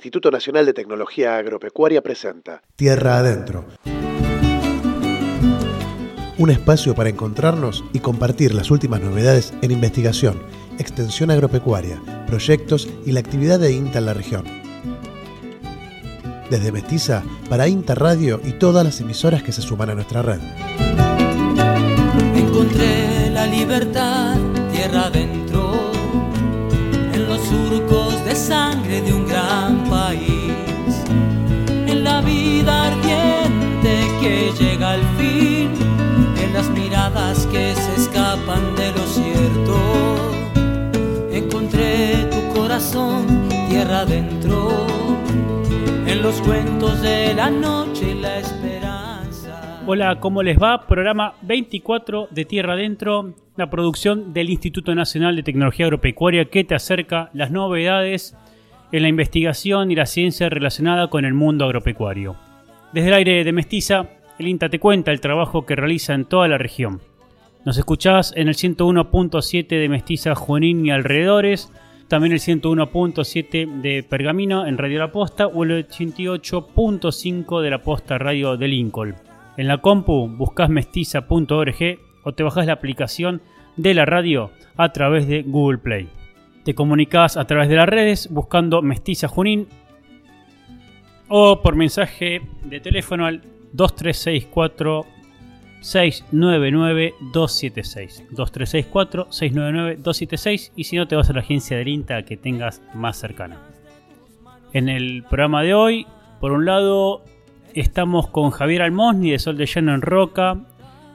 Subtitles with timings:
[0.00, 3.66] Instituto Nacional de Tecnología Agropecuaria presenta Tierra Adentro.
[6.38, 10.42] Un espacio para encontrarnos y compartir las últimas novedades en investigación,
[10.78, 14.46] extensión agropecuaria, proyectos y la actividad de INTA en la región.
[16.48, 20.40] Desde Mestiza para INTA Radio y todas las emisoras que se suman a nuestra red.
[22.34, 24.38] Encontré la libertad
[24.72, 25.90] tierra adentro,
[27.12, 29.59] en los surcos de sangre de un gran
[32.30, 35.70] vida ardiente que llega al fin,
[36.42, 39.76] en las miradas que se escapan de lo cierto.
[41.32, 44.68] Encontré tu corazón tierra adentro,
[46.06, 49.82] en los cuentos de la noche y la esperanza.
[49.86, 50.86] Hola, ¿cómo les va?
[50.86, 56.74] Programa 24 de Tierra Adentro, la producción del Instituto Nacional de Tecnología Agropecuaria que te
[56.74, 58.36] acerca las novedades
[58.92, 62.36] en la investigación y la ciencia relacionada con el mundo agropecuario.
[62.92, 64.06] Desde el aire de Mestiza,
[64.38, 67.00] el INTA te cuenta el trabajo que realiza en toda la región.
[67.64, 71.70] Nos escuchás en el 101.7 de Mestiza Junín y alrededores,
[72.08, 78.18] también el 101.7 de Pergamino en Radio La Posta o el 88.5 de la Posta
[78.18, 79.14] Radio de Lincoln.
[79.56, 83.42] En la compu buscas mestiza.org o te bajas la aplicación
[83.76, 86.08] de la radio a través de Google Play.
[86.64, 89.66] Te comunicas a través de las redes buscando Mestiza Junín
[91.28, 93.40] o por mensaje de teléfono al
[93.72, 95.06] 2364
[95.80, 102.22] 699 276 2364 699 276 y si no te vas a la agencia del INTA
[102.24, 103.58] que tengas más cercana.
[104.72, 106.06] En el programa de hoy,
[106.40, 107.24] por un lado,
[107.74, 110.58] estamos con Javier Almosni de Sol de Llano en Roca,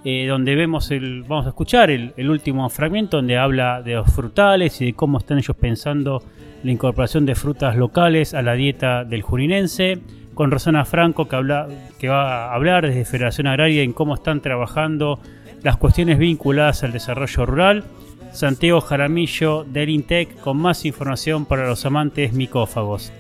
[0.08, 4.80] eh, donde vemos el, vamos a escuchar el, último fragmento donde habla de los frutales
[4.80, 6.22] y de cómo están ellos pensando
[6.64, 9.98] la incorporación de frutas locales a la dieta del jurinense,
[10.36, 11.68] con Rosana Franco que, habla,
[11.98, 15.20] que va a hablar desde Federación Agraria en cómo están trabajando
[15.64, 17.84] las cuestiones vinculadas al desarrollo rural,
[18.32, 23.12] Santiago Jaramillo del INTEC con más información para los amantes micófagos.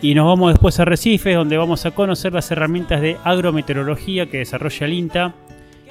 [0.00, 4.38] Y nos vamos después a Recife, donde vamos a conocer las herramientas de agrometeorología que
[4.38, 5.34] desarrolla el INTA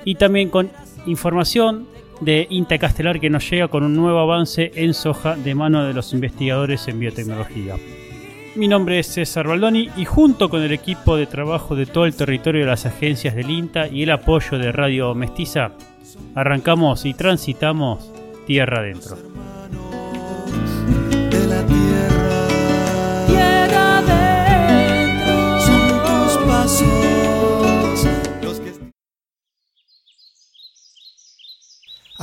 [0.05, 0.69] y también con
[1.05, 1.87] información
[2.21, 5.93] de INTA Castelar que nos llega con un nuevo avance en soja de mano de
[5.93, 7.75] los investigadores en biotecnología.
[8.55, 12.15] Mi nombre es César Baldoni y junto con el equipo de trabajo de todo el
[12.15, 15.71] territorio de las agencias del INTA y el apoyo de Radio Mestiza,
[16.35, 18.11] arrancamos y transitamos
[18.45, 19.17] tierra adentro.
[21.29, 22.47] de la tierra.
[23.27, 25.59] Tierra adentro.
[25.61, 27.10] Son tus pasos.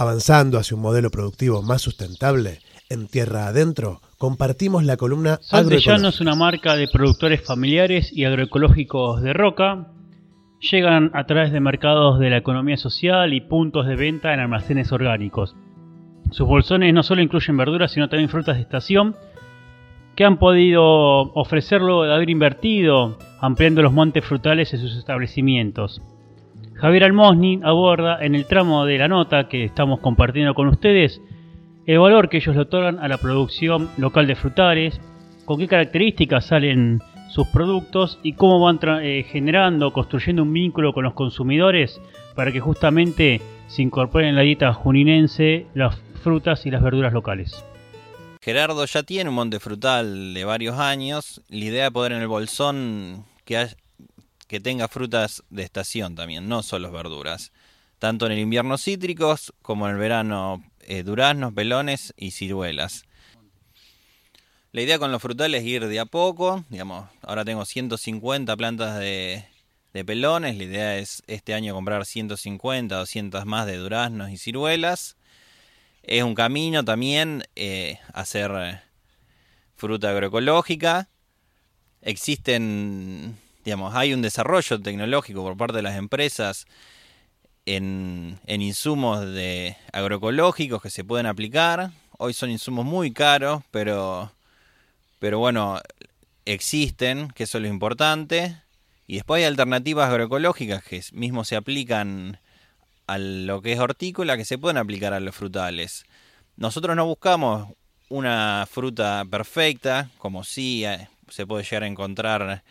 [0.00, 5.40] Avanzando hacia un modelo productivo más sustentable, en Tierra Adentro compartimos la columna
[6.08, 9.88] es una marca de productores familiares y agroecológicos de roca.
[10.60, 14.92] Llegan a través de mercados de la economía social y puntos de venta en almacenes
[14.92, 15.56] orgánicos.
[16.30, 19.16] Sus bolsones no solo incluyen verduras, sino también frutas de estación
[20.14, 20.84] que han podido
[21.34, 26.00] ofrecerlo de haber invertido ampliando los montes frutales en sus establecimientos.
[26.80, 31.20] Javier Almosni aborda en el tramo de la nota que estamos compartiendo con ustedes
[31.86, 35.00] el valor que ellos le otorgan a la producción local de frutales,
[35.44, 41.02] con qué características salen sus productos y cómo van eh, generando, construyendo un vínculo con
[41.02, 42.00] los consumidores
[42.36, 47.64] para que justamente se incorporen en la dieta juninense las frutas y las verduras locales.
[48.40, 51.40] Gerardo ya tiene un monte frutal de varios años.
[51.48, 53.66] La idea de poder en el bolsón que,
[54.48, 57.52] que tenga frutas de estación también, no solo verduras.
[57.98, 63.04] Tanto en el invierno cítricos como en el verano eh, duraznos, pelones y ciruelas.
[64.72, 68.98] La idea con los frutales es ir de a poco, digamos, ahora tengo 150 plantas
[68.98, 69.44] de,
[70.06, 75.16] pelones, la idea es este año comprar 150, 200 más de duraznos y ciruelas.
[76.04, 78.80] Es un camino también eh, hacer eh,
[79.74, 81.08] fruta agroecológica.
[82.00, 86.66] Existen, digamos, hay un desarrollo tecnológico por parte de las empresas
[87.66, 91.90] en, en, insumos de agroecológicos que se pueden aplicar.
[92.16, 94.32] Hoy son insumos muy caros, pero,
[95.18, 95.80] pero bueno,
[96.44, 98.56] existen, que eso es lo importante.
[99.06, 102.38] Y después hay alternativas agroecológicas que mismo se aplican
[103.06, 106.04] a lo que es hortícola, que se pueden aplicar a los frutales.
[106.56, 107.72] Nosotros no buscamos
[108.08, 110.84] una fruta perfecta, como sí
[111.28, 112.62] se puede llegar a encontrar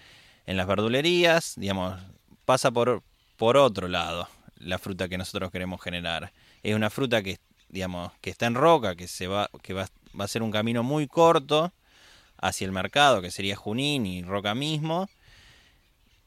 [0.47, 1.99] en las verdulerías, digamos,
[2.45, 3.03] pasa por,
[3.35, 6.31] por otro lado la fruta que nosotros queremos generar.
[6.63, 7.37] Es una fruta que,
[7.69, 9.87] digamos, que está en roca, que, se va, que va,
[10.19, 11.71] va a ser un camino muy corto
[12.37, 15.09] hacia el mercado, que sería Junín y Roca mismo.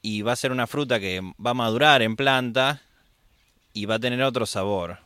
[0.03, 2.83] Y va a ser una fruta que va a madurar en planta
[3.73, 4.99] y va a tener otro sabor.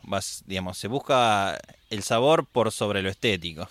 [0.45, 1.59] digamos, se busca
[1.91, 3.69] el sabor por sobre lo estético.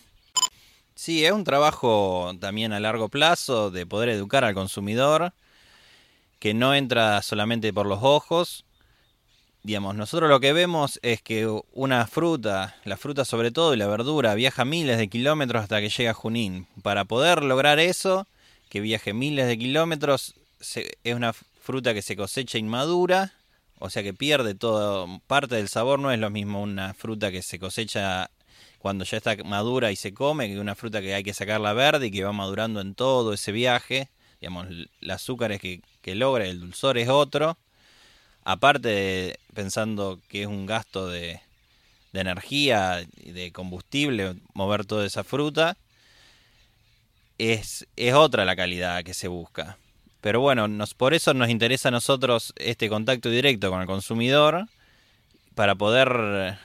[1.04, 5.34] Sí, es un trabajo también a largo plazo de poder educar al consumidor,
[6.40, 8.64] que no entra solamente por los ojos.
[9.64, 13.88] Digamos, nosotros lo que vemos es que una fruta, la fruta sobre todo y la
[13.88, 16.68] verdura, viaja miles de kilómetros hasta que llega a Junín.
[16.84, 18.26] Para poder lograr eso,
[18.70, 23.34] que viaje miles de kilómetros, es una fruta que se cosecha inmadura
[23.86, 27.42] o sea que pierde todo, parte del sabor no es lo mismo una fruta que
[27.42, 28.32] se cosecha
[28.84, 32.08] cuando ya está madura y se come que una fruta que hay que sacarla verde
[32.08, 34.10] y que va madurando en todo ese viaje.
[34.42, 37.58] Digamos, el azúcar es que, que logra, el dulzor es otro.
[38.44, 41.40] Aparte de, pensando que es un gasto de,
[42.12, 45.78] de energía y de combustible mover toda esa fruta,
[47.38, 49.78] es, es otra la calidad que se busca.
[50.20, 54.68] Pero bueno, nos, por eso nos interesa a nosotros este contacto directo con el consumidor
[55.56, 56.60] para poder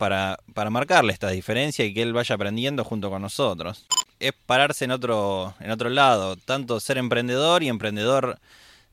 [0.00, 3.84] para, para marcarle esta diferencia y que él vaya aprendiendo junto con nosotros.
[4.18, 8.38] Es pararse en otro, en otro lado, tanto ser emprendedor y emprendedor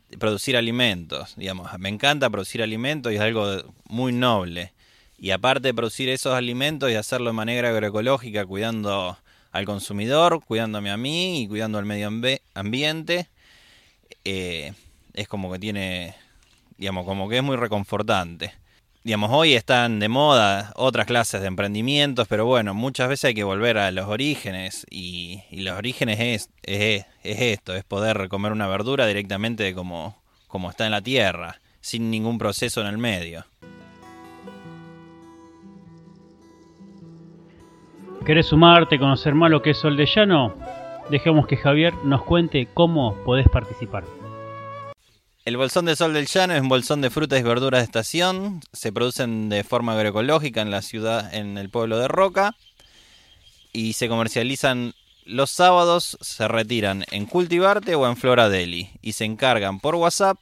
[0.09, 1.33] de producir alimentos.
[1.37, 4.73] Digamos, me encanta producir alimentos y es algo muy noble.
[5.17, 9.17] Y aparte de producir esos alimentos y hacerlo de manera agroecológica, cuidando
[9.53, 12.11] al consumidor, cuidándome a mí y cuidando al medio
[12.53, 13.29] ambiente,
[14.25, 14.73] eh,
[15.13, 16.15] es como que tiene,
[16.77, 18.66] digamos, como que es muy reconfortante.
[19.07, 23.45] Digamos, hoy están de moda otras clases de emprendimientos, pero bueno, muchas veces hay que
[23.45, 29.07] volver a los orígenes y, los orígenes es, es, esto, es poder comer una verdura
[29.07, 33.45] directamente como, como está en la tierra, sin ningún proceso en el medio.
[38.25, 40.53] ¿Querés sumarte, conocer más lo que es Sol de Llano?
[41.09, 44.03] Dejemos que Javier nos cuente cómo podés participar.
[45.47, 48.59] El bolsón de sol del llano es un bolsón de frutas y verduras de estación.
[48.73, 52.57] Se producen de forma agroecológica en la ciudad, en el pueblo de Roca.
[53.71, 58.89] Y se comercializan los sábados, se retiran en Cultivarte o en Flora Deli.
[59.01, 60.37] Y se encargan por WhatsApp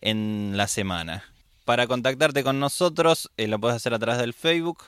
[0.00, 1.22] en la semana.
[1.64, 4.86] Para contactarte con nosotros, eh, lo puedes hacer a través del Facebook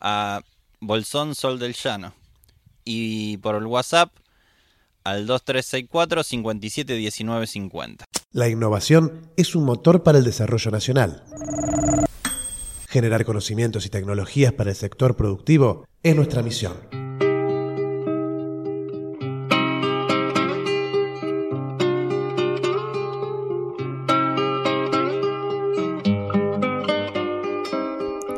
[0.00, 0.40] a
[0.80, 2.14] Bolsón Sol del Llano.
[2.86, 4.12] Y por el WhatsApp
[5.10, 8.04] al 2364 571950.
[8.32, 11.24] La innovación es un motor para el desarrollo nacional.
[12.88, 16.74] Generar conocimientos y tecnologías para el sector productivo es nuestra misión.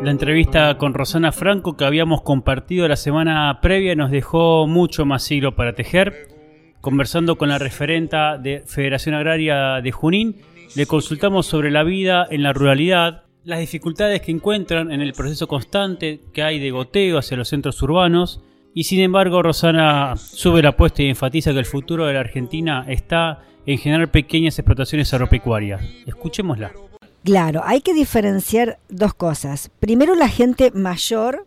[0.02, 5.22] La entrevista con Rosana Franco que habíamos compartido la semana previa nos dejó mucho más
[5.22, 6.31] siglo para tejer
[6.82, 10.40] Conversando con la referenta de Federación Agraria de Junín,
[10.74, 15.46] le consultamos sobre la vida en la ruralidad, las dificultades que encuentran en el proceso
[15.46, 18.42] constante que hay de goteo hacia los centros urbanos,
[18.74, 22.84] y sin embargo Rosana sube la apuesta y enfatiza que el futuro de la Argentina
[22.88, 25.80] está en generar pequeñas explotaciones agropecuarias.
[26.04, 26.72] Escuchémosla.
[27.22, 29.70] Claro, hay que diferenciar dos cosas.
[29.78, 31.46] Primero la gente mayor,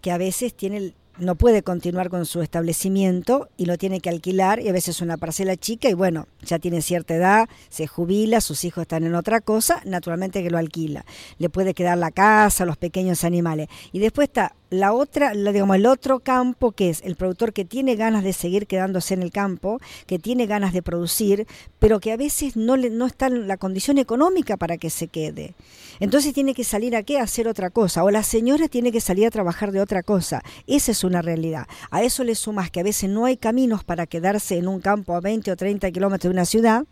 [0.00, 4.60] que a veces tiene no puede continuar con su establecimiento y lo tiene que alquilar
[4.60, 8.64] y a veces una parcela chica y bueno, ya tiene cierta edad, se jubila, sus
[8.64, 11.04] hijos están en otra cosa, naturalmente que lo alquila.
[11.38, 13.68] Le puede quedar la casa, los pequeños animales.
[13.92, 17.94] Y después está la otra, digamos, el otro campo que es el productor que tiene
[17.94, 21.46] ganas de seguir quedándose en el campo, que tiene ganas de producir,
[21.78, 25.08] pero que a veces no, le, no está en la condición económica para que se
[25.08, 25.54] quede.
[26.00, 27.18] Entonces tiene que salir a qué?
[27.18, 28.04] A hacer otra cosa.
[28.04, 30.42] O la señora tiene que salir a trabajar de otra cosa.
[30.66, 31.66] Esa es una realidad.
[31.90, 35.14] A eso le sumas que a veces no hay caminos para quedarse en un campo
[35.14, 36.84] a 20 o 30 kilómetros de una ciudad.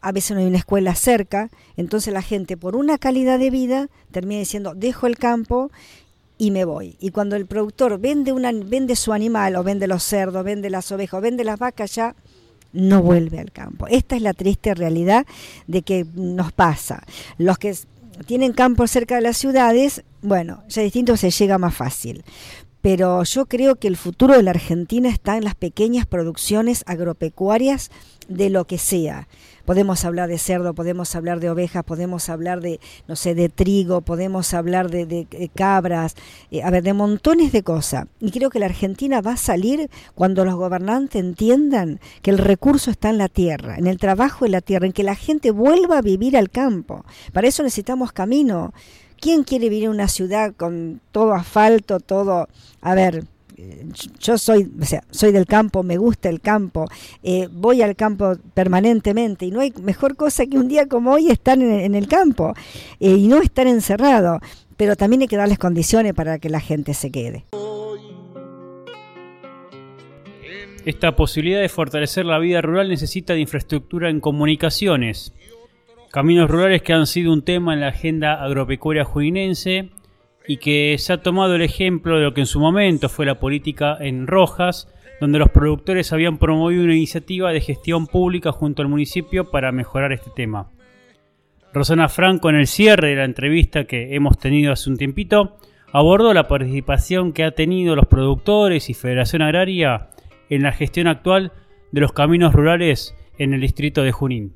[0.00, 1.50] A veces no hay una escuela cerca.
[1.76, 5.70] Entonces la gente, por una calidad de vida, termina diciendo, dejo el campo
[6.38, 6.96] y me voy.
[7.00, 10.90] Y cuando el productor vende, una, vende su animal, o vende los cerdos, vende las
[10.92, 12.14] ovejas, o vende las vacas, ya
[12.72, 13.86] no vuelve al campo.
[13.86, 15.26] Esta es la triste realidad
[15.66, 17.02] de que nos pasa.
[17.38, 17.76] Los que
[18.26, 22.24] tienen campos cerca de las ciudades, bueno, ya distinto se llega más fácil.
[22.80, 27.90] Pero yo creo que el futuro de la Argentina está en las pequeñas producciones agropecuarias
[28.28, 29.28] de lo que sea.
[29.64, 34.00] Podemos hablar de cerdo, podemos hablar de ovejas, podemos hablar de, no sé, de trigo,
[34.00, 36.14] podemos hablar de, cabras,
[36.50, 38.06] eh, a ver, de montones de cosas.
[38.20, 42.90] Y creo que la Argentina va a salir cuando los gobernantes entiendan que el recurso
[42.90, 45.98] está en la tierra, en el trabajo en la tierra, en que la gente vuelva
[45.98, 47.04] a vivir al campo.
[47.32, 48.72] Para eso necesitamos camino.
[49.20, 52.48] ¿Quién quiere vivir en una ciudad con todo asfalto, todo...
[52.80, 53.24] A ver, eh,
[54.18, 56.86] yo soy, o sea, soy del campo, me gusta el campo,
[57.22, 61.30] eh, voy al campo permanentemente y no hay mejor cosa que un día como hoy
[61.30, 62.54] estar en, el campo
[62.98, 64.40] y no estar encerrado,
[64.76, 67.44] pero también hay que darles condiciones para que la gente se quede.
[70.84, 75.32] Esta posibilidad de fortalecer la vida rural necesita de infraestructura en comunicaciones.
[76.10, 79.90] Caminos rurales que han sido un tema en la agenda agropecuaria juinense
[80.46, 83.38] y que se ha tomado el ejemplo de lo que en su momento fue la
[83.38, 84.88] política en Rojas,
[85.20, 90.12] donde los productores habían promovido una iniciativa de gestión pública junto al municipio para mejorar
[90.12, 90.70] este tema.
[91.72, 95.56] Rosana Franco, en el cierre de la entrevista que hemos tenido hace un tiempito,
[95.92, 100.10] abordó la participación que ha tenido los productores y Federación Agraria
[100.50, 101.52] en la gestión actual
[101.92, 104.54] de los caminos rurales en el distrito de Junín.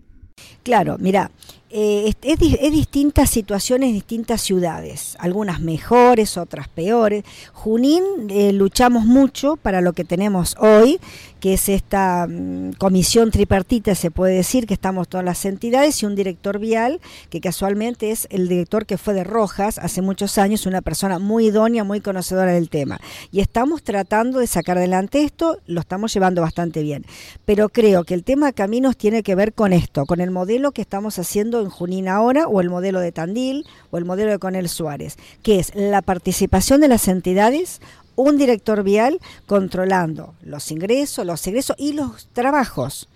[0.63, 1.31] Claro, mira,
[1.79, 2.39] eh, es,
[2.73, 7.23] distintas situaciones, distintas ciudades, algunas mejores, otras peores.
[7.53, 10.99] Junín eh, luchamos mucho para lo que tenemos hoy,
[11.41, 16.07] que es esta mm, comisión tripartita, se puede decir, que estamos todas las entidades y
[16.07, 17.01] un director vial,
[17.31, 21.47] que casualmente es el director que fue de Rojas hace muchos años, una persona muy
[21.47, 23.01] idónea, muy conocedora del tema.
[23.31, 27.05] Y estamos tratando de sacar adelante esto, lo estamos llevando bastante bien.
[27.45, 30.73] Pero creo que el tema de caminos tiene que ver con esto, con el modelo
[30.73, 34.39] que estamos haciendo en Junín ahora, o el modelo de Tandil, o el modelo de
[34.39, 37.81] Conel Suárez, que es la participación de las entidades,
[38.17, 43.09] un director vial controlando los ingresos, los egresos y los trabajos.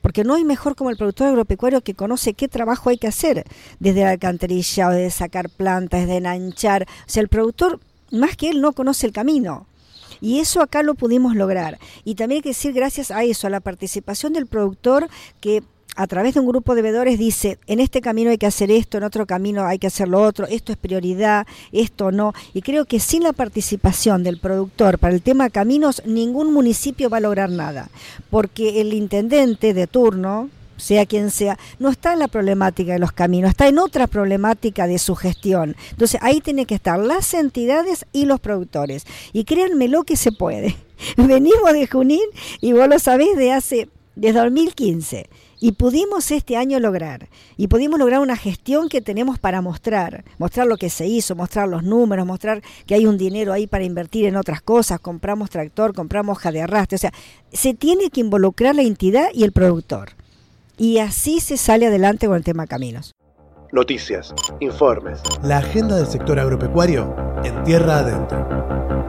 [0.00, 3.44] Porque no hay mejor como el productor agropecuario que conoce qué trabajo hay que hacer,
[3.78, 6.82] desde la alcantarilla, de sacar plantas, de enanchar.
[6.82, 9.66] O sea, el productor, más que él, no conoce el camino.
[10.20, 11.78] Y eso acá lo pudimos lograr.
[12.04, 15.08] Y también hay que decir gracias a eso, a la participación del productor
[15.40, 15.62] que
[15.96, 18.98] a través de un grupo de veedores dice, en este camino hay que hacer esto,
[18.98, 22.32] en otro camino hay que hacer lo otro, esto es prioridad, esto no.
[22.52, 27.18] Y creo que sin la participación del productor para el tema caminos, ningún municipio va
[27.18, 27.90] a lograr nada,
[28.30, 33.12] porque el intendente de turno, sea quien sea, no está en la problemática de los
[33.12, 35.76] caminos, está en otra problemática de su gestión.
[35.90, 39.06] Entonces ahí tienen que estar las entidades y los productores.
[39.32, 40.76] Y créanme lo que se puede.
[41.16, 42.28] Venimos de Junín
[42.60, 45.28] y vos lo sabés de hace, desde 2015
[45.64, 50.66] y pudimos este año lograr, y pudimos lograr una gestión que tenemos para mostrar, mostrar
[50.66, 54.26] lo que se hizo, mostrar los números, mostrar que hay un dinero ahí para invertir
[54.26, 57.14] en otras cosas, compramos tractor, compramos hoja de arrastre, o sea,
[57.50, 60.10] se tiene que involucrar la entidad y el productor.
[60.76, 63.14] Y así se sale adelante con el tema caminos.
[63.72, 65.22] Noticias, informes.
[65.42, 69.03] La agenda del sector agropecuario en tierra adentro.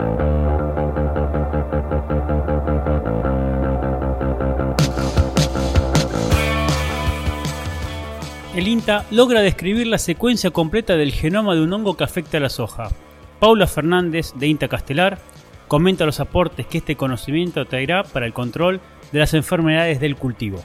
[8.56, 12.40] El INTA logra describir la secuencia completa del genoma de un hongo que afecta a
[12.40, 12.88] la soja.
[13.38, 15.18] Paula Fernández, de INTA Castelar,
[15.68, 18.80] comenta los aportes que este conocimiento traerá para el control
[19.12, 20.64] de las enfermedades del cultivo.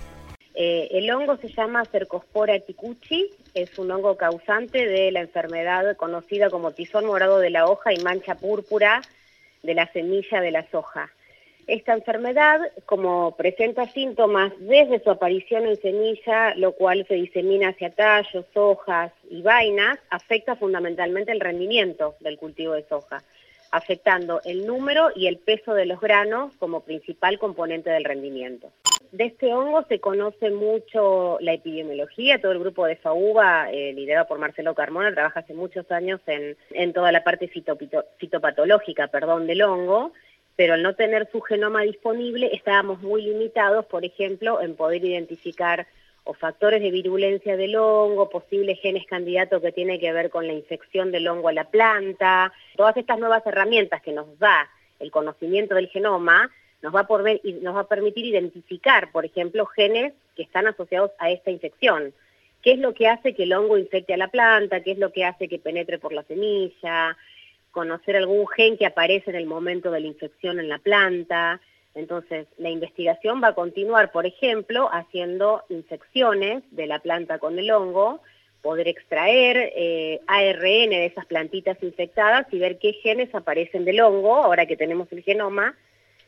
[0.55, 6.49] Eh, el hongo se llama Cercospora ticuchi, es un hongo causante de la enfermedad conocida
[6.49, 9.03] como tizón morado de la hoja y mancha púrpura
[9.65, 11.11] de la semilla de la soja.
[11.67, 17.91] Esta enfermedad, como presenta síntomas desde su aparición en semilla, lo cual se disemina hacia
[17.91, 23.23] tallos, hojas y vainas, afecta fundamentalmente el rendimiento del cultivo de soja,
[23.71, 28.73] afectando el número y el peso de los granos como principal componente del rendimiento.
[29.13, 34.29] De este hongo se conoce mucho la epidemiología, todo el grupo de FAUBA, eh, liderado
[34.29, 39.63] por Marcelo Carmona, trabaja hace muchos años en, en toda la parte fitopatológica perdón, del
[39.63, 40.13] hongo,
[40.61, 45.87] pero al no tener su genoma disponible estábamos muy limitados, por ejemplo, en poder identificar
[46.25, 50.53] o factores de virulencia del hongo, posibles genes candidatos que tienen que ver con la
[50.53, 52.53] infección del hongo a la planta.
[52.77, 56.51] Todas estas nuevas herramientas que nos da el conocimiento del genoma
[56.83, 57.07] nos va, a
[57.63, 62.13] nos va a permitir identificar, por ejemplo, genes que están asociados a esta infección.
[62.61, 64.83] ¿Qué es lo que hace que el hongo infecte a la planta?
[64.83, 67.17] ¿Qué es lo que hace que penetre por la semilla?
[67.71, 71.61] Conocer algún gen que aparece en el momento de la infección en la planta.
[71.95, 77.71] Entonces, la investigación va a continuar, por ejemplo, haciendo infecciones de la planta con el
[77.71, 78.21] hongo,
[78.63, 84.37] poder extraer eh, ARN de esas plantitas infectadas y ver qué genes aparecen del hongo,
[84.37, 85.77] ahora que tenemos el genoma,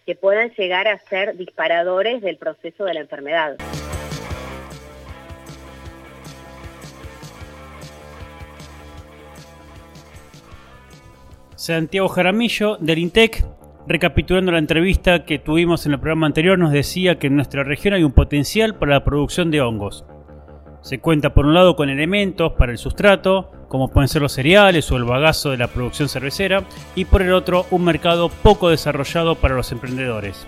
[0.06, 3.56] que puedan llegar a ser disparadores del proceso de la enfermedad.
[11.62, 13.46] Santiago Jaramillo del INTEC,
[13.86, 17.94] recapitulando la entrevista que tuvimos en el programa anterior, nos decía que en nuestra región
[17.94, 20.04] hay un potencial para la producción de hongos.
[20.80, 24.90] Se cuenta por un lado con elementos para el sustrato, como pueden ser los cereales
[24.90, 26.64] o el bagazo de la producción cervecera,
[26.96, 30.44] y por el otro un mercado poco desarrollado para los emprendedores.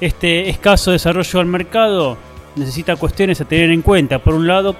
[0.00, 2.16] Este escaso desarrollo del mercado
[2.54, 4.20] necesita cuestiones a tener en cuenta.
[4.20, 4.76] Por un lado,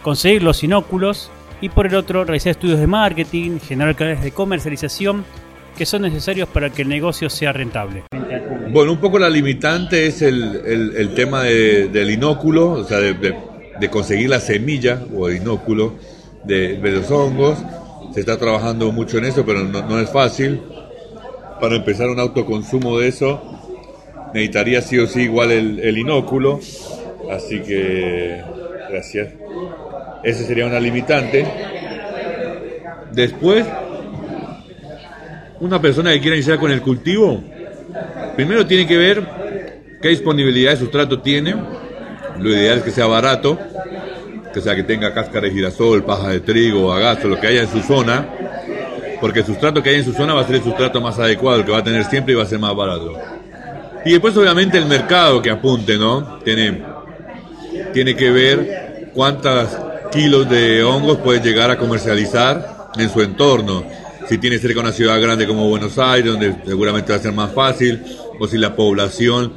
[0.00, 5.24] conseguir los inóculos y por el otro, realizar estudios de marketing, generar canales de comercialización
[5.76, 8.04] que son necesarios para que el negocio sea rentable.
[8.72, 14.40] Bueno, un poco la limitante es el, tema del inóculo, o sea, de, conseguir la
[14.40, 15.94] semilla o el inóculo
[16.44, 17.58] de, los hongos.
[18.12, 20.60] Se está trabajando mucho en eso, pero no, es fácil.
[21.60, 23.42] Para empezar un autoconsumo de eso,
[24.34, 26.60] necesitaría sí o sí igual el, inóculo.
[27.30, 28.42] Así que,
[28.90, 29.28] gracias.
[30.22, 31.46] Ese sería una limitante.
[33.12, 33.66] Después,
[35.60, 37.42] una persona que quiera iniciar con el cultivo,
[38.36, 39.22] primero tiene que ver
[40.00, 41.54] qué disponibilidad de sustrato tiene.
[42.38, 43.58] Lo ideal es que sea barato,
[44.52, 47.68] que sea que tenga cáscara de girasol, paja de trigo, bagazo, lo que haya en
[47.68, 48.26] su zona,
[49.20, 51.58] porque el sustrato que hay en su zona va a ser el sustrato más adecuado,
[51.58, 53.18] el que va a tener siempre y va a ser más barato.
[54.04, 56.38] Y después obviamente el mercado que apunte, ¿no?
[56.38, 56.82] Tiene,
[57.92, 59.76] tiene que ver cuántos
[60.10, 63.84] kilos de hongos puede llegar a comercializar en su entorno
[64.28, 67.52] si tiene cerca una ciudad grande como Buenos Aires, donde seguramente va a ser más
[67.52, 68.00] fácil,
[68.38, 69.52] o si la población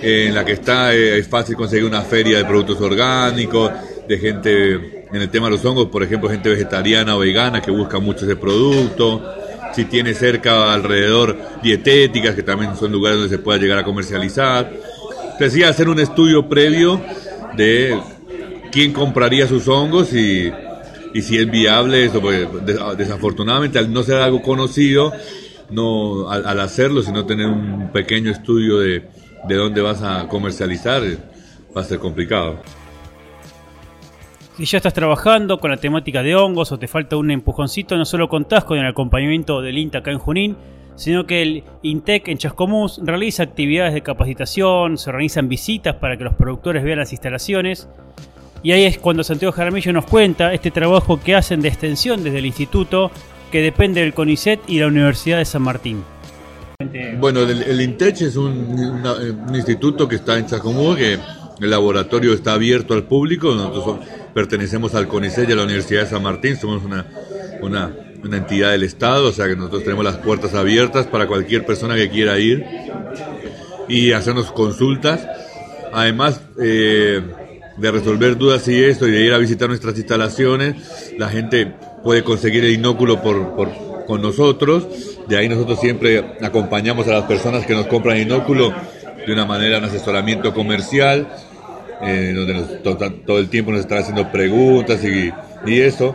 [0.00, 3.72] en la que está eh, es fácil conseguir una feria de productos orgánicos,
[4.06, 7.70] de gente en el tema de los hongos, por ejemplo, gente vegetariana o vegana que
[7.70, 9.22] busca mucho ese producto,
[9.74, 14.70] si tiene cerca alrededor dietéticas, que también son lugares donde se pueda llegar a comercializar.
[15.32, 17.00] Entonces, hacer un estudio previo
[17.56, 17.98] de
[18.72, 20.50] quién compraría sus hongos y
[21.20, 22.48] si es viable eso, porque
[22.96, 25.12] desafortunadamente al no ser algo conocido,
[25.70, 29.08] no al, hacerlo, sino tener un pequeño estudio de,
[29.48, 31.02] de dónde vas a comercializar,
[31.76, 32.60] va a ser complicado.
[34.56, 38.04] Si ya estás trabajando con la temática de hongos o te falta un empujoncito, no
[38.04, 40.56] solo contás con el acompañamiento del INTA acá en Junín,
[40.94, 46.24] sino que el INTEC en Chascomús realiza actividades de capacitación, se organizan visitas para que
[46.24, 47.88] los productores vean las instalaciones
[48.62, 52.38] y ahí es cuando Santiago Jaramillo nos cuenta este trabajo que hacen de extensión desde
[52.38, 53.10] el instituto
[53.50, 56.04] que depende del CONICET y la Universidad de San Martín.
[57.18, 59.04] Bueno, el, INTECH es un,
[59.54, 61.18] instituto que está en Chacomú, que
[61.60, 63.54] el laboratorio está abierto al público.
[63.54, 63.98] Nosotros
[64.34, 67.06] pertenecemos al CONICET y a la Universidad de San Martín, somos una,
[67.60, 67.94] una,
[68.24, 71.94] una entidad del Estado, o sea que nosotros tenemos las puertas abiertas para cualquier persona
[71.94, 72.64] que quiera ir
[73.88, 75.26] y hacernos consultas.
[75.92, 77.22] Además, eh,
[77.82, 81.66] de resolver dudas y esto, y de ir a visitar nuestras instalaciones, la gente
[82.04, 83.70] puede conseguir el inóculo por, por,
[84.06, 84.86] con nosotros,
[85.26, 88.72] de ahí nosotros siempre acompañamos a las personas que nos compran inóculo
[89.26, 91.26] de una manera, un asesoramiento comercial,
[92.02, 95.32] eh, donde todo el tiempo nos están haciendo preguntas y,
[95.68, 96.14] y eso.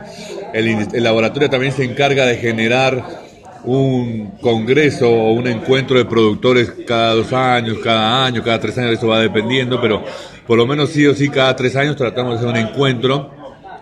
[0.53, 3.26] El, el laboratorio también se encarga de generar
[3.67, 8.93] un congreso o un encuentro de productores cada dos años, cada año, cada tres años,
[8.93, 10.03] eso va dependiendo, pero
[10.47, 13.30] por lo menos sí o sí cada tres años tratamos de hacer un encuentro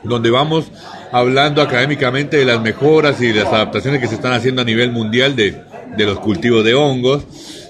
[0.03, 0.71] donde vamos
[1.11, 4.91] hablando académicamente de las mejoras y de las adaptaciones que se están haciendo a nivel
[4.91, 5.55] mundial de,
[5.97, 7.23] los cultivos de hongos.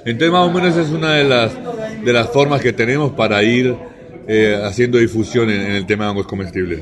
[0.05, 1.51] Entonces más o menos es una de las,
[2.03, 3.75] de las formas que tenemos para ir
[4.27, 6.79] eh, haciendo difusión en el tema de hongos comestibles.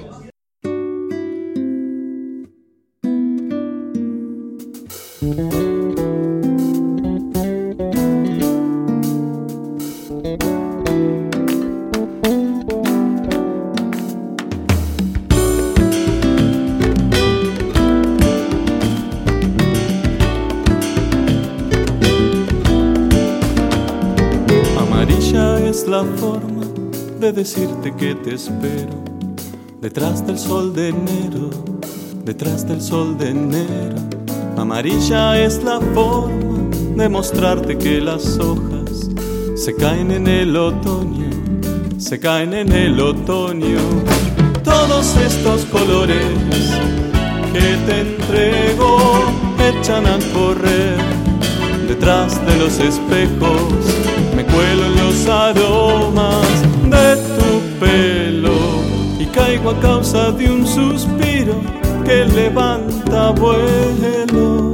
[27.34, 28.94] Decirte que te espero
[29.82, 31.50] detrás del sol de enero,
[32.24, 33.96] detrás del sol de enero.
[34.56, 39.10] Amarilla es la forma de mostrarte que las hojas
[39.56, 41.30] se caen en el otoño,
[41.98, 43.80] se caen en el otoño.
[44.64, 46.38] Todos estos colores
[47.52, 48.98] que te entrego
[49.60, 50.98] echan a correr
[51.88, 58.54] detrás de los espejos, me cuelo en los aromas de tu pelo
[59.20, 61.56] y caigo a causa de un suspiro
[62.06, 64.73] que levanta vuelo.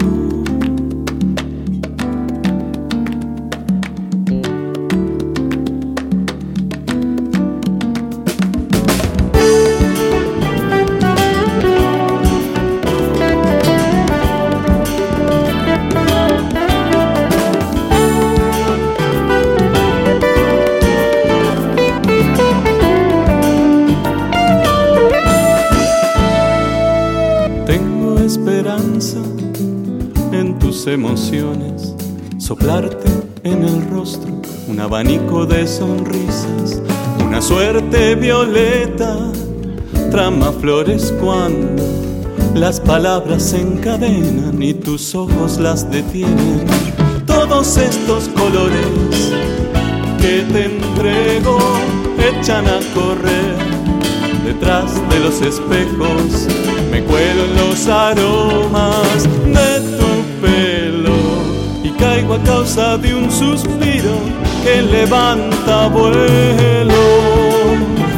[28.59, 29.19] Esperanza
[30.33, 31.95] en tus emociones,
[32.39, 33.09] soplarte
[33.43, 34.33] en el rostro
[34.67, 36.81] un abanico de sonrisas,
[37.25, 39.17] una suerte violeta,
[40.11, 41.81] trama flores cuando
[42.53, 46.65] las palabras se encadenan y tus ojos las detienen.
[47.25, 49.31] Todos estos colores
[50.19, 51.57] que te entrego
[52.17, 53.55] echan a correr
[54.43, 56.78] detrás de los espejos.
[56.99, 61.15] Me cuelo en los aromas de tu pelo
[61.81, 64.15] y caigo a causa de un suspiro
[64.65, 66.93] que levanta vuelo.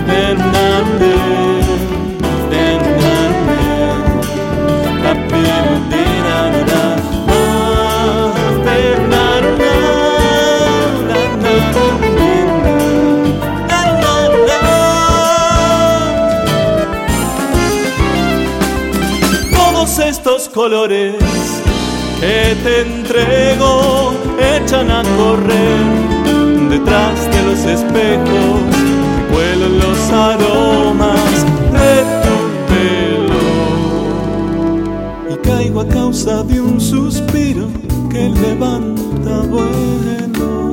[0.08, 1.21] Hernández.
[20.54, 21.16] Colores
[22.20, 25.80] que te entrego echan a correr
[26.70, 28.62] detrás de los espejos,
[29.32, 32.38] cuelan los aromas de tu
[32.70, 33.44] pelo
[35.30, 37.68] y caigo a causa de un suspiro
[38.10, 40.71] que levanta vuelo.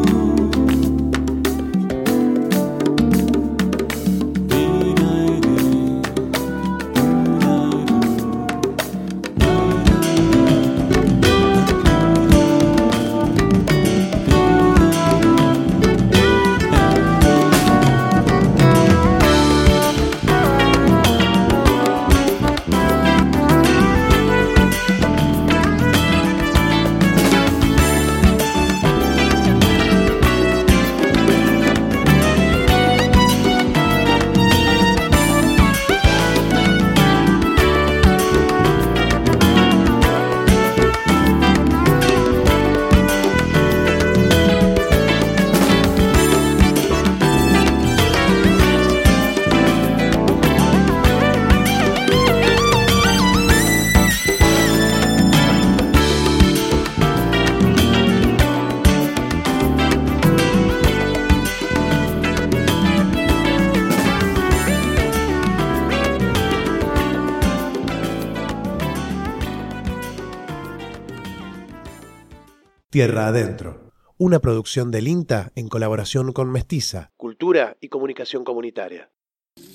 [72.90, 79.10] Tierra Adentro, una producción del INTA en colaboración con Mestiza, Cultura y Comunicación Comunitaria.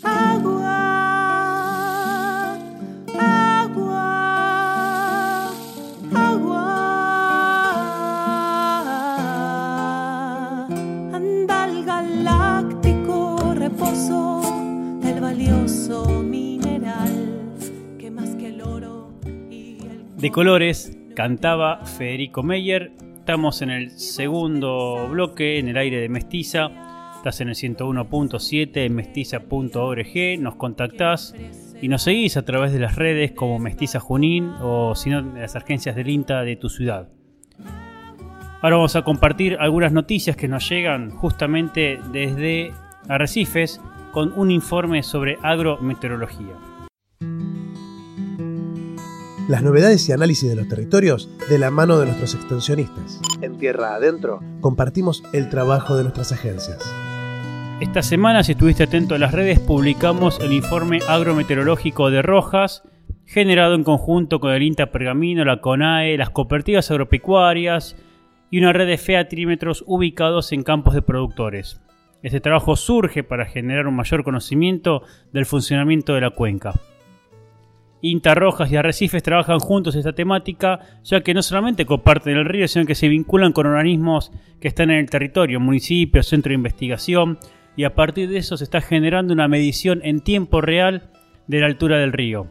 [0.01, 0.63] Agua,
[3.19, 4.33] agua,
[6.15, 6.67] agua.
[11.13, 14.41] Anda al galáctico reposo
[15.03, 17.53] del valioso mineral
[17.99, 19.13] que más que el oro
[19.51, 23.02] y el De colores cantaba Federico Meyer.
[23.23, 26.69] Estamos en el segundo bloque, en el aire de Mestiza.
[27.15, 30.41] Estás en el 101.7 en mestiza.org.
[30.41, 31.33] Nos contactás
[31.81, 35.55] y nos seguís a través de las redes como Mestiza Junín o si no, las
[35.55, 37.07] agencias del INTA de tu ciudad.
[38.61, 42.73] Ahora vamos a compartir algunas noticias que nos llegan justamente desde
[43.07, 43.79] Arrecifes
[44.11, 46.72] con un informe sobre agrometeorología.
[49.53, 53.21] Las novedades y análisis de los territorios de la mano de nuestros extensionistas.
[53.39, 56.79] En Tierra Adentro, Compartimos el trabajo de nuestras agencias.
[57.79, 62.81] Esta semana, si estuviste atento a las redes, publicamos el informe agrometeorológico de Rojas,
[63.25, 67.95] generado en conjunto con el INTA Pergamino, la CONAE, las cooperativas agropecuarias
[68.49, 71.79] y una red de featrímetros ubicados en campos de productores.
[72.23, 76.73] Este trabajo surge para generar un mayor conocimiento del funcionamiento de la cuenca.
[78.05, 82.67] INTA Rojas y Arrecifes trabajan juntos esta temática, ya que no solamente comparten el río,
[82.67, 87.39] sino que se vinculan con organismos que están en el territorio, municipios, centro de investigación,
[87.77, 91.11] y a partir de eso se está generando una medición en tiempo real
[91.47, 92.47] de la altura del río.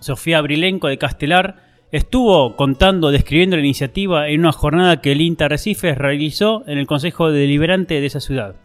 [0.00, 1.56] Sofía Brilenco de Castelar
[1.92, 6.86] estuvo contando, describiendo la iniciativa en una jornada que el INTA Arrecifes realizó en el
[6.86, 8.56] Consejo Deliberante de esa ciudad.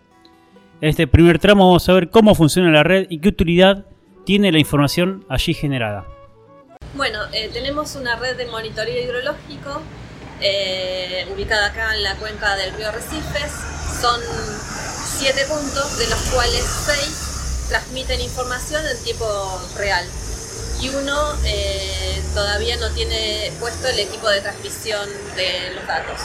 [0.79, 3.87] En este primer tramo vamos a ver cómo funciona la red y qué utilidad
[4.25, 6.12] tiene la información allí generada.
[6.95, 9.81] Bueno, eh, tenemos una red de monitoreo hidrológico
[10.39, 13.51] eh, ubicada acá en la cuenca del río Recifes.
[13.99, 14.21] Son
[15.17, 19.25] siete puntos, de los cuales seis transmiten información en tiempo
[19.75, 20.05] real.
[20.81, 26.21] Y uno eh, todavía no tiene puesto el equipo de transmisión de los datos.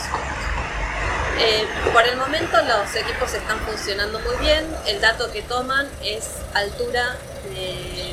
[1.40, 4.66] Eh, por el momento los equipos están funcionando muy bien.
[4.87, 7.16] El dato que toman es altura
[7.54, 8.12] de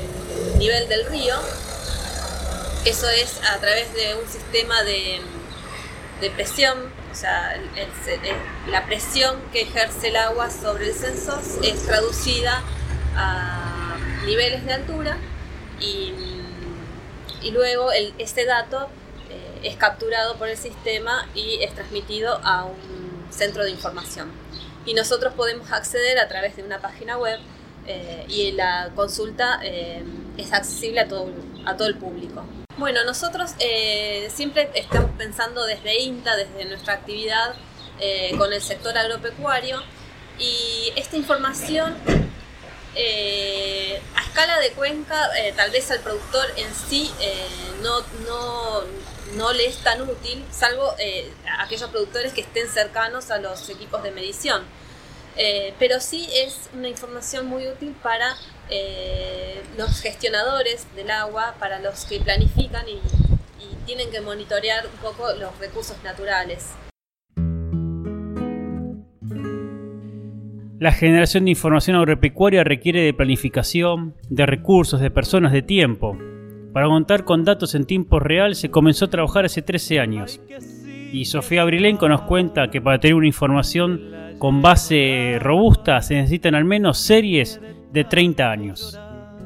[0.57, 1.35] nivel del río
[2.85, 5.19] Eso es a través de un sistema de,
[6.35, 7.59] presión, o sea,
[8.69, 12.61] la presión que ejerce el agua sobre el sensor es traducida
[13.15, 15.17] a niveles de altura
[15.79, 16.13] y,
[17.41, 18.87] y luego el, este dato
[19.31, 24.31] eh, es capturado por el sistema y es transmitido a un centro de información.
[24.85, 27.39] Y nosotros podemos acceder a través de una página web
[27.87, 30.03] eh, y la consulta eh,
[30.37, 31.31] es accesible a todo,
[31.65, 32.45] a todo el público.
[32.77, 37.55] Bueno, nosotros eh, siempre estamos pensando desde INTA, desde nuestra actividad
[38.01, 39.81] eh, con el sector agropecuario
[40.37, 41.95] y esta información
[42.95, 47.09] eh, a escala de cuenca, tal vez al productor en sí
[47.81, 48.81] no, no,
[49.37, 50.95] no le es tan útil, salvo
[51.59, 54.63] aquellos productores que estén cercanos a los equipos de medición.
[55.79, 58.35] Pero sí es una información muy útil para
[58.69, 62.99] eh, los gestionadores del agua, para los que planifican y,
[63.85, 66.73] tienen que monitorear un poco los recursos naturales.
[70.79, 76.17] La generación de información agropecuaria requiere de planificación, de recursos, de personas, de tiempo.
[76.73, 80.41] Para contar con datos en tiempo real se comenzó a trabajar hace 13 años.
[81.13, 86.55] Y Sofía Brilenco nos cuenta que para tener una información con base robusta se necesitan
[86.55, 88.97] al menos series de 30 años.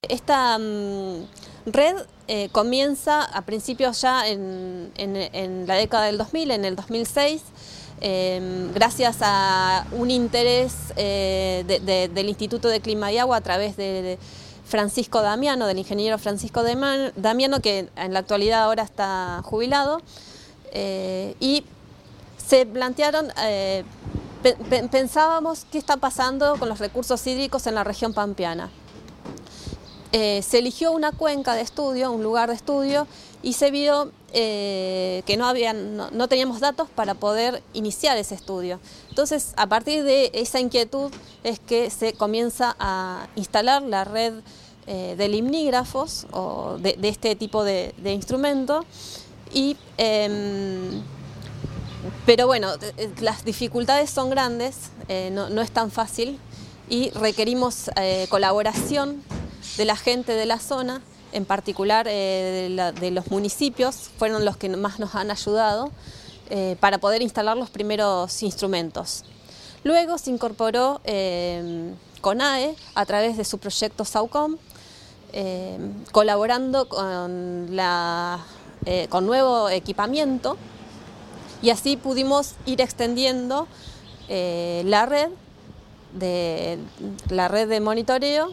[0.07, 1.25] Esta mm,
[1.67, 1.95] red
[2.27, 7.41] eh, comienza a principios ya en, en- la década del 2000, en el 2006,
[8.01, 13.41] eh, gracias a un interés eh, de- de- del Instituto de Clima y Agua a
[13.41, 14.17] través de
[14.65, 20.01] Francisco Damiano, del ingeniero Francisco Damiano, que en la actualidad ahora está jubilado,
[20.71, 21.63] eh, y
[22.37, 23.27] se plantearon,
[24.91, 28.69] pensábamos qué está pasando con los recursos hídricos en la región pampeana.
[30.11, 33.05] Eh, se eligió una cuenca de estudio, un lugar de estudio,
[33.43, 38.79] y se vio eh, que no, había, no, teníamos datos para poder iniciar ese estudio.
[39.09, 41.11] Entonces, a partir de esa inquietud
[41.43, 44.33] es que se comienza a instalar la red
[44.87, 48.83] eh, de limnígrafos o de, de este tipo de, de instrumento
[49.53, 51.03] y em,
[52.25, 56.39] pero bueno, eh, las dificultades son grandes, eh, no, es tan fácil
[56.89, 59.21] y requerimos eh, colaboración
[59.77, 64.69] de la gente de la zona, en particular eh, de, los municipios, fueron los que
[64.69, 65.91] más nos han ayudado
[66.49, 69.23] eh, para poder instalar los primeros instrumentos.
[69.83, 74.57] Luego se incorporó eh, CONAE a través de su proyecto SAUCOM,
[75.31, 75.77] eh,
[76.11, 78.39] colaborando con, la,
[78.85, 80.57] eh, con nuevo equipamiento
[81.61, 83.67] y así pudimos ir extendiendo
[84.29, 85.29] eh, la red
[86.13, 86.79] de
[87.29, 88.51] la red de monitoreo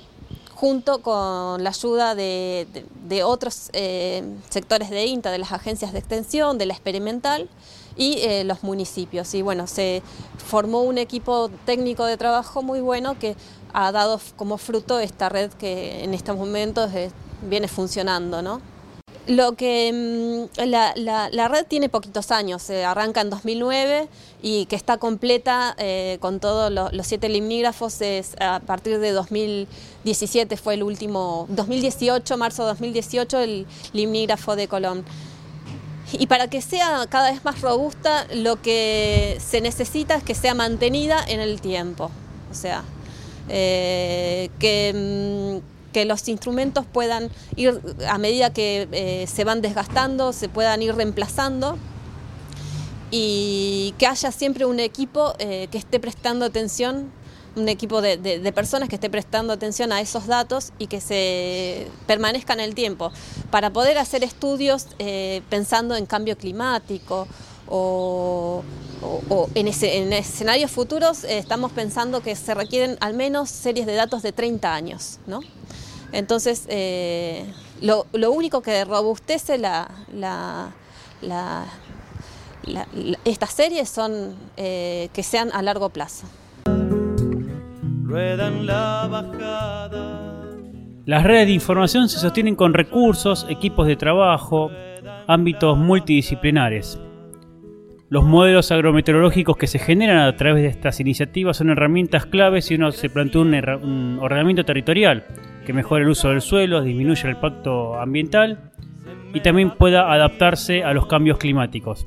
[0.55, 2.67] junto con la ayuda de,
[3.07, 7.49] de- otros eh, sectores de INTA, de las agencias de extensión, de la experimental
[7.97, 9.35] y eh, los municipios.
[9.35, 10.03] Y bueno, se
[10.47, 13.37] formó un equipo técnico de trabajo muy bueno que
[13.75, 16.91] ha dado como fruto esta red que en estos momentos
[17.43, 18.63] viene funcionando, ¿no?
[19.27, 24.09] Lo que mm, la, la- la red tiene poquitos años, se arranca en 2009
[24.41, 29.11] y que está completa eh, con todos lo- los siete limnígrafos es a partir de
[29.11, 35.05] 2017 fue el último, 2018, marzo de 2018 el limnígrafo de Colón.
[36.13, 40.55] Y para que sea cada vez más robusta, lo que se necesita es que sea
[40.55, 42.13] mantenida en el tiempo.
[42.49, 42.85] O sea,
[43.49, 50.35] eh, que, mm, que los instrumentos puedan ir, a medida que eh, se van desgastando,
[50.35, 51.79] se puedan ir reemplazando
[53.11, 57.11] y que haya siempre un equipo eh, que esté prestando atención,
[57.57, 62.61] un equipo de, personas que esté prestando atención a esos datos y que se permanezcan
[62.61, 63.11] el tiempo,
[63.51, 67.27] para poder hacer estudios eh, pensando en cambio climático
[67.69, 68.63] o,
[69.55, 69.67] en,
[70.13, 75.21] escenarios futuros estamos pensando que se requieren al menos series de datos de 30 años,
[75.27, 75.41] ¿no?
[76.17, 77.45] Entonces, eh,
[77.83, 80.71] lo, lo único que robustece la, la-
[81.21, 81.67] la-
[82.65, 86.27] la- la- estas series son eh, que sean a largo plazo.
[88.03, 90.23] Ruedan la bajada.
[91.05, 94.71] Las redes de información se sostienen con recursos, equipos de trabajo,
[95.27, 96.99] ámbitos multidisciplinares.
[98.09, 102.77] Los modelos agrometeorológicos que se generan a través de estas iniciativas son herramientas claves si
[102.77, 105.27] uno se plantea un ordenamiento territorial
[105.67, 108.71] que mejore el uso del suelo, disminuya el impacto ambiental
[109.35, 112.07] y también pueda adaptarse a los cambios climáticos.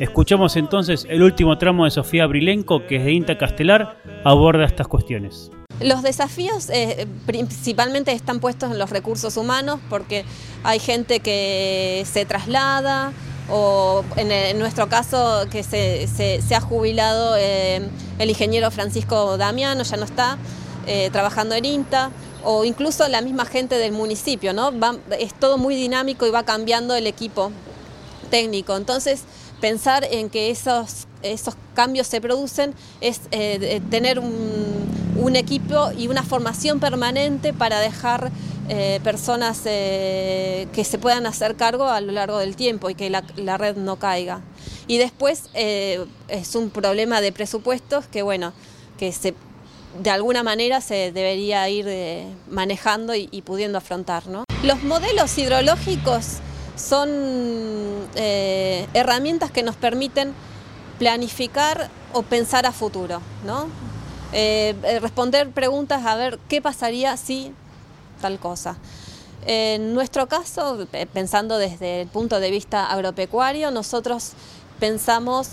[0.00, 5.52] Escuchamos entonces el último tramo de Sofía Brilenco que desde INTA Castelar aborda estas cuestiones.
[5.80, 10.24] Los desafíos eh, principalmente están puestos en los recursos humanos porque
[10.64, 13.12] hay gente que se traslada
[13.50, 17.86] o en, nuestro caso que se ha jubilado eh,
[18.18, 20.38] el ingeniero Francisco Damiano, ya no está
[20.86, 22.10] eh, trabajando en INTA
[22.44, 24.78] o incluso la misma gente del municipio, ¿no?
[24.78, 27.50] Va- es todo muy dinámico y va cambiando el equipo
[28.30, 28.76] técnico.
[28.76, 29.22] Entonces,
[29.60, 36.22] pensar en que esos, esos cambios se producen es eh, tener un, equipo y una
[36.22, 38.30] formación permanente para dejar
[38.68, 43.10] eh, personas eh, que se puedan hacer cargo a lo largo del tiempo y que
[43.10, 44.42] la, la red no caiga.
[44.86, 48.52] Y después es un problema de presupuestos que, bueno,
[48.98, 49.34] que se,
[49.98, 54.26] de alguna manera se debería ir eh, manejando y, pudiendo afrontar.
[54.26, 54.44] ¿no?
[54.62, 56.38] Los modelos hidrológicos
[56.76, 57.08] son
[58.16, 60.34] eh, herramientas que nos permiten
[60.98, 63.66] planificar o pensar a futuro, ¿no?
[64.32, 67.52] Eh, responder preguntas a ver qué pasaría si
[68.20, 68.76] tal cosa.
[69.46, 74.32] En nuestro caso, pensando desde el punto de vista agropecuario, nosotros
[74.80, 75.50] pensamos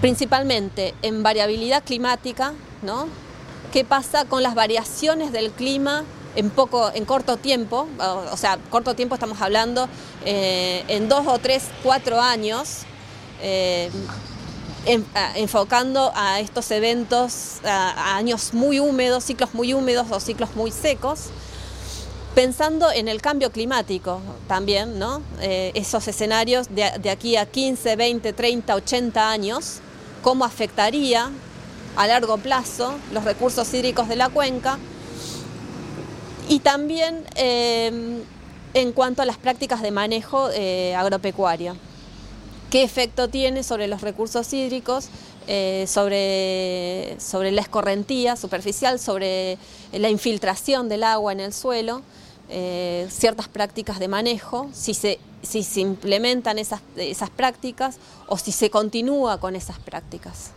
[0.00, 2.52] principalmente en variabilidad climática,
[2.82, 3.08] ¿no?
[3.72, 6.04] ¿Qué pasa con las variaciones del clima
[6.36, 7.88] en poco, en corto tiempo?
[8.30, 9.88] O, sea, corto tiempo estamos hablando
[10.24, 12.82] eh, en dos o tres, cuatro años.
[13.42, 13.90] eh,
[15.36, 21.30] enfocando a estos eventos, a años muy húmedos, ciclos muy húmedos o ciclos muy secos,
[22.34, 25.22] pensando en el cambio climático también, ¿no?
[25.40, 29.80] Eh, esos escenarios de, de aquí a 15, 20, 30, 80 años,
[30.24, 31.30] cómo afectaría
[31.96, 34.78] a largo plazo los recursos hídricos de la cuenca.
[36.48, 38.22] Y también eh,
[38.72, 41.76] en cuanto a las prácticas de manejo eh, agropecuario.
[42.70, 45.08] Qué efecto tiene sobre los recursos hídricos,
[45.46, 49.58] eh, sobre, sobre la escorrentía superficial, sobre
[49.92, 52.02] la infiltración del agua en el suelo,
[52.48, 58.52] eh, ciertas prácticas de manejo, si se, si se implementan esas, esas prácticas o si
[58.52, 60.52] se continúa con esas prácticas.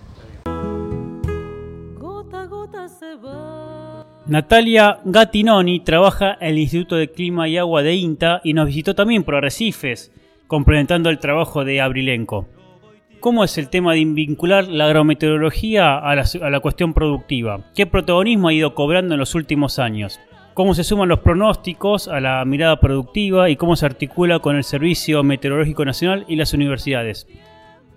[1.97, 4.05] Gota a gota se va.
[4.25, 8.93] Natalia Gattinoni trabaja en el Instituto de Clima y Agua de INTA y nos visitó
[8.93, 10.11] también por Arrecifes,
[10.47, 12.45] complementando el trabajo de Abrilenco.
[13.21, 17.61] ¿Cómo es el tema de vincular la agrometeorología a la, a la cuestión productiva?
[17.73, 20.19] ¿Qué protagonismo ha ido cobrando en los últimos años?
[20.57, 24.63] ¿Cómo se suman los pronósticos a la mirada productiva y cómo se articula con el
[24.63, 27.27] Servicio Meteorológico Nacional y las universidades?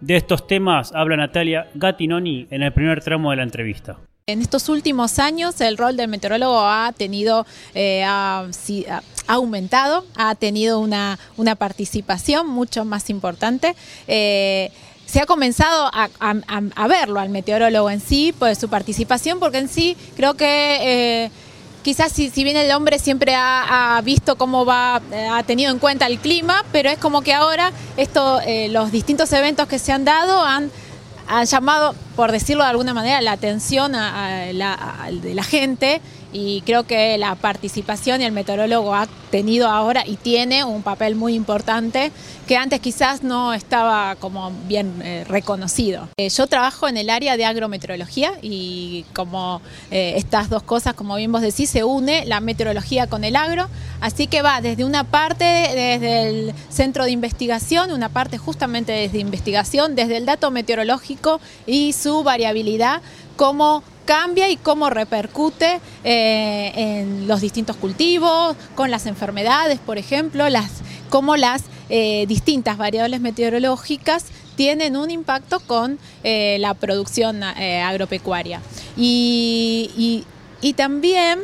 [0.02, 3.96] De estos temas habla Natalia Gattinoni en el primer tramo de la entrevista.
[4.26, 8.44] En estos últimos años el rol del meteorólogo ha tenido, eh, ha,
[9.26, 13.74] aumentado, ha tenido una, una participación mucho más importante.
[14.06, 14.70] Eh,
[15.06, 19.96] se ha comenzado a, verlo al meteorólogo en sí, pues su participación, porque en sí
[20.14, 21.30] creo que eh,
[21.82, 25.78] quizás si, si bien el hombre siempre ha, visto cómo va, eh, ha tenido en
[25.78, 29.92] cuenta el clima, pero es como que ahora esto, eh, los distintos eventos que se
[29.92, 30.70] han dado han
[31.32, 34.46] han llamado, por decirlo de alguna manera, la atención a-
[35.12, 36.00] de la gente
[36.32, 41.14] y creo que la participación y el meteorólogo ha tenido ahora y tiene un papel
[41.14, 42.12] muy importante
[42.46, 46.08] que antes quizás no estaba como bien eh, reconocido.
[46.16, 51.16] Eh, yo trabajo en el área de agrometeorología y como eh, estas dos cosas, como
[51.16, 53.68] bien vos decís, se une la meteorología con el agro,
[54.00, 59.18] así que va desde una parte, desde el centro de investigación, una parte justamente desde
[59.18, 63.00] investigación, desde el dato meteorológico y su variabilidad,
[63.36, 70.48] cómo cambia y cómo repercute eh, en los distintos cultivos, con las enfermedades, por ejemplo,
[70.48, 70.70] las,
[71.10, 74.24] cómo las eh, distintas variables meteorológicas
[74.56, 78.60] tienen un impacto con eh, la producción agropecuaria.
[78.96, 80.24] Y-
[80.62, 81.38] y también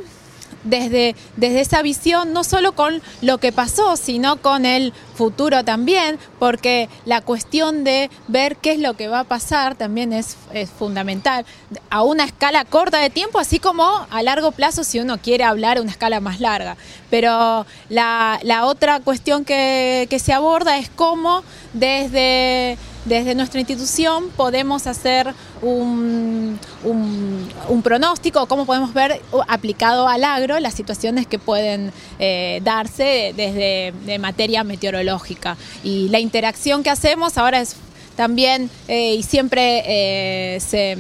[0.67, 6.19] desde, desde esa visión, no solo con lo que pasó, sino con el futuro también,
[6.39, 10.71] porque la cuestión de ver qué es lo que va a pasar también es, es
[10.71, 11.47] fundamental,
[11.91, 15.79] a una escala corta de tiempo, así como a largo plazo si uno quiere hablar
[15.79, 16.77] a una escala más larga.
[17.11, 21.43] Pero la, la otra cuestión que, que se aborda es cómo
[21.73, 22.77] desde
[23.07, 25.33] desde nuestra institución podemos hacer
[25.63, 31.93] un, un- un pronóstico, cómo podemos ver uh, aplicado al agro las situaciones que pueden
[32.19, 35.57] eh, darse desde de materia meteorológica.
[35.83, 37.77] Y la interacción que hacemos ahora es
[38.17, 40.97] también, eh, y siempre eh, se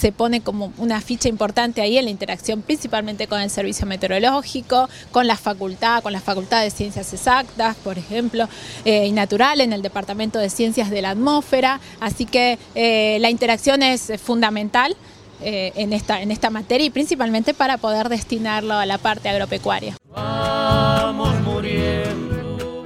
[0.00, 4.88] se pone como una ficha importante ahí en la interacción principalmente con el servicio meteorológico,
[5.12, 8.48] con la facultad, con la facultad de ciencias exactas, por ejemplo,
[8.86, 11.80] eh, y natural en el departamento de ciencias de la atmósfera.
[12.00, 14.96] Así que eh, la interacción es fundamental
[15.42, 19.96] eh, en, esta, en esta materia y principalmente para poder destinarlo a la parte agropecuaria.
[20.14, 22.84] Vamos muriendo,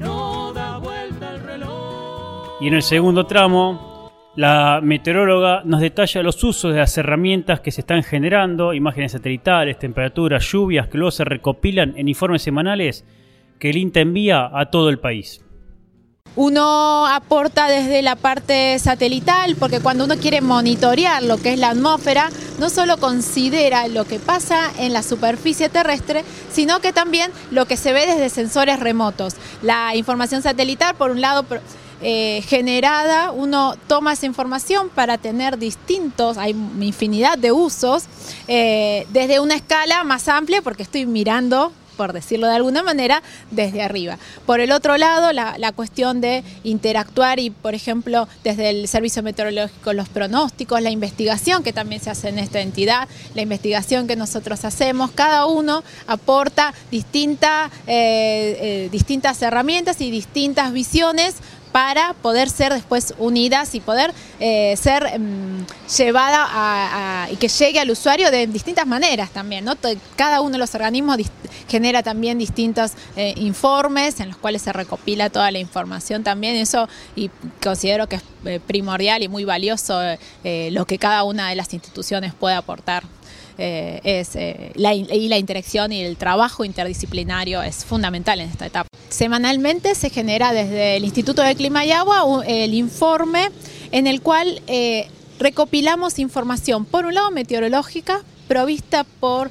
[0.00, 2.60] no da vuelta el reloj.
[2.60, 3.85] Y en el segundo tramo,
[4.36, 9.78] la meteoróloga nos detalla los usos de las herramientas que se están generando, imágenes satelitales,
[9.78, 13.04] temperaturas, lluvias, que luego se recopilan en informes semanales
[13.58, 15.40] que el INTA envía a todo el país.
[16.34, 21.70] Uno aporta desde la parte satelital, porque cuando uno quiere monitorear lo que es la
[21.70, 22.28] atmósfera,
[22.60, 27.78] no solo considera lo que pasa en la superficie terrestre, sino que también lo que
[27.78, 29.36] se ve desde sensores remotos.
[29.62, 31.46] La información satelital, por un lado,
[32.02, 38.04] eh, generada, uno toma esa información para tener distintos, hay infinidad de usos,
[38.48, 43.82] eh, desde una escala más amplia, porque estoy mirando por decirlo de alguna manera, desde
[43.82, 44.18] arriba.
[44.44, 49.92] Por el otro lado, la, cuestión de interactuar y, por ejemplo, desde el servicio meteorológico,
[49.92, 54.64] los pronósticos, la investigación que también se hace en esta entidad, la investigación que nosotros
[54.64, 56.72] hacemos, cada uno aporta
[57.86, 61.36] eh, distintas herramientas y distintas visiones
[61.76, 65.66] para poder ser después unidas y poder eh, ser mm,
[65.98, 69.62] llevada a, y que llegue al usuario de distintas maneras también.
[69.62, 69.74] ¿no?
[70.16, 71.18] Cada uno de los organismos
[71.68, 76.56] genera también distintos eh, informes en los cuales se recopila toda la información también.
[76.56, 77.30] Eso y
[77.62, 80.00] considero que es eh, primordial y muy valioso
[80.44, 83.04] lo que cada una de las instituciones puede aportar.
[83.58, 88.88] Es y la interacción y el trabajo interdisciplinario es fundamental en esta etapa.
[89.08, 93.50] Semanalmente se genera desde el Instituto de Clima y Agua el informe
[93.92, 99.50] en el cual eh, recopilamos información, por un lado meteorológica, provista por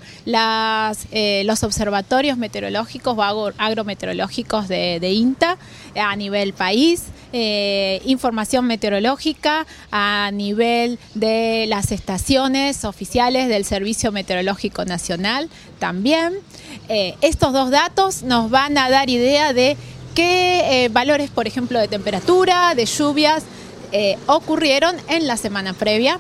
[1.12, 5.58] eh, los observatorios meteorológicos o agrometeorológicos de, de, INTA
[5.96, 14.86] a nivel país, eh, información meteorológica a nivel de las estaciones oficiales del Servicio Meteorológico
[14.86, 16.34] Nacional también.
[16.90, 19.78] Eh, estos dos datos nos van a dar idea de
[20.16, 23.44] qué valores, por ejemplo, de temperatura, de lluvias,
[24.28, 26.20] ocurrieron en la semana previa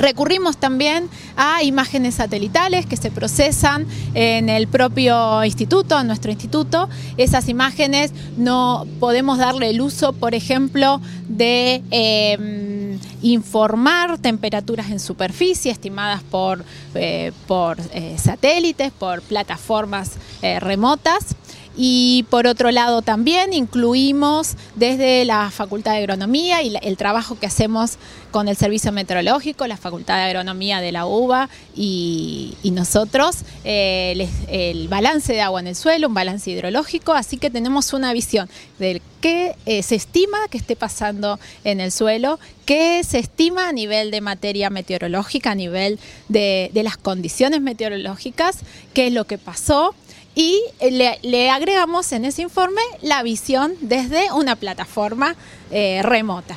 [0.00, 6.88] Recurrimos también a imágenes satelitales que se procesan en el propio instituto, en nuestro instituto.
[7.18, 15.70] Esas imágenes no podemos darle el uso, por ejemplo, de eh, informar temperaturas en superficie
[15.70, 21.36] estimadas por, eh, por eh, satélites, por plataformas eh, remotas.
[21.82, 27.46] Y por otro lado también incluimos desde la Facultad de Agronomía y el trabajo que
[27.46, 27.96] hacemos
[28.30, 34.88] con el Servicio Meteorológico, la Facultad de Agronomía de la UBA y, nosotros, eh, el
[34.88, 39.00] balance de agua en el suelo, un balance hidrológico, así que tenemos una visión del
[39.22, 44.10] qué eh, se estima que esté pasando en el suelo, qué se estima a nivel
[44.10, 48.58] de materia meteorológica, a nivel de las condiciones meteorológicas,
[48.92, 49.94] qué es lo que pasó
[50.34, 55.34] y le, le, agregamos en ese informe la visión desde una plataforma
[55.70, 56.56] eh, remota.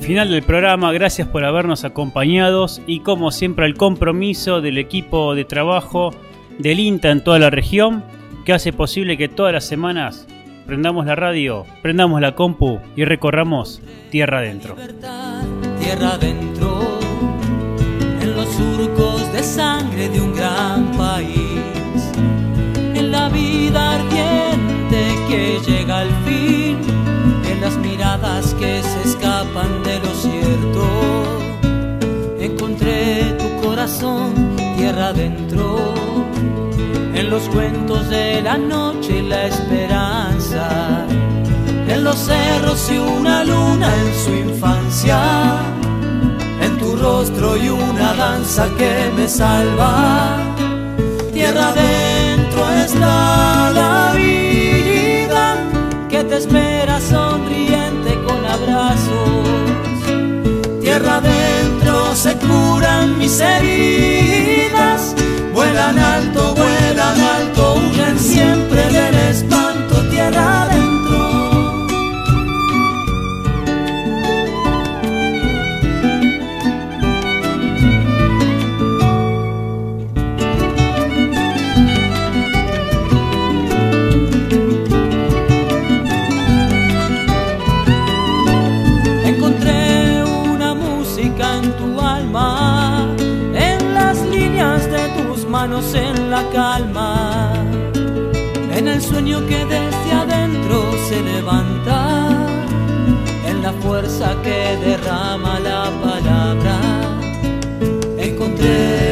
[0.00, 5.46] Final del programa, gracias por habernos acompañado y como siempre el compromiso del equipo de
[5.46, 6.10] trabajo
[6.58, 8.04] del INTA en toda la región
[8.44, 10.26] que hace posible que todas las semanas
[10.66, 14.76] prendamos la radio, prendamos la compu y recorramos tierra adentro.
[15.80, 17.03] Tierra adentro
[18.34, 22.02] los surcos de sangre de un gran país,
[22.94, 26.78] en la vida ardiente que llega al fin,
[27.48, 30.84] en las miradas que se escapan de lo cierto.
[32.40, 35.94] Encontré tu corazón tierra adentro,
[37.14, 41.06] en los cuentos de la noche y la esperanza,
[41.88, 45.74] en los cerros y una luna en su infancia
[46.96, 50.38] rostro y una danza que me salva.
[51.32, 55.56] Tierra adentro está la vida
[56.08, 59.48] que te espera sonriente con abrazos.
[60.80, 65.14] Tierra adentro se curan mis heridas,
[65.52, 70.08] vuelan alto, vuelan alto, huyen siempre del espanto.
[70.10, 70.83] Tierra adentro.
[99.38, 101.98] En que desde adentro se levanta,
[103.62, 106.76] la fuerza que derrama la palabra.
[108.18, 109.03] Encontré